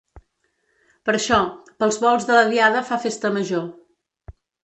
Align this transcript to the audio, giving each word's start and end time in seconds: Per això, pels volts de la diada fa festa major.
Per 1.09 1.13
això, 1.17 1.39
pels 1.83 1.99
volts 2.07 2.25
de 2.31 2.39
la 2.39 2.49
diada 2.53 2.83
fa 2.89 2.99
festa 3.05 3.33
major. 3.39 3.71